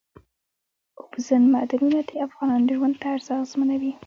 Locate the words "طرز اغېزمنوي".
3.03-3.93